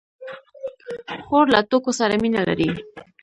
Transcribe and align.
خور 1.25 1.45
له 1.53 1.59
ټوکو 1.69 1.91
سره 1.99 2.13
مینه 2.21 2.41
لري. 2.47 2.69